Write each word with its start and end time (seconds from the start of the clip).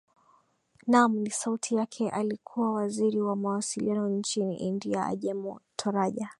naam 0.87 1.17
ni 1.19 1.29
sauti 1.29 1.75
yake 1.75 2.09
alikuwa 2.09 2.73
waziri 2.73 3.21
wa 3.21 3.35
mawasiliano 3.35 4.09
nchini 4.09 4.57
india 4.57 5.05
ajemo 5.05 5.61
toraja 5.75 6.29